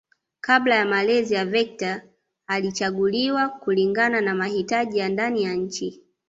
[0.41, 2.01] Kabla ya malezi ya vector
[2.47, 6.03] alichaguliwa kulingana na mahitaji ya ndani ya nchi